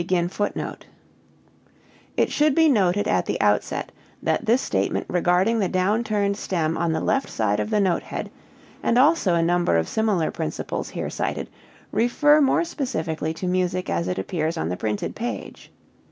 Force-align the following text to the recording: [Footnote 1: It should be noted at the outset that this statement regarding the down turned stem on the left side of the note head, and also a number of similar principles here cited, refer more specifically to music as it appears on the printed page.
[Footnote 0.01 0.87
1: 2.17 2.17
It 2.17 2.31
should 2.31 2.55
be 2.55 2.67
noted 2.67 3.07
at 3.07 3.27
the 3.27 3.39
outset 3.39 3.91
that 4.23 4.47
this 4.47 4.59
statement 4.59 5.05
regarding 5.07 5.59
the 5.59 5.69
down 5.69 6.03
turned 6.03 6.37
stem 6.37 6.75
on 6.75 6.91
the 6.91 6.99
left 6.99 7.29
side 7.29 7.59
of 7.59 7.69
the 7.69 7.79
note 7.79 8.01
head, 8.01 8.31
and 8.81 8.97
also 8.97 9.35
a 9.35 9.43
number 9.43 9.77
of 9.77 9.87
similar 9.87 10.31
principles 10.31 10.89
here 10.89 11.11
cited, 11.11 11.51
refer 11.91 12.41
more 12.41 12.63
specifically 12.65 13.31
to 13.35 13.45
music 13.45 13.91
as 13.91 14.07
it 14.07 14.17
appears 14.17 14.57
on 14.57 14.69
the 14.69 14.75
printed 14.75 15.15
page. 15.15 15.71